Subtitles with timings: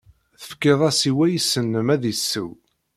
[0.41, 2.49] Tefkid-as i wayis-nnem ad isew.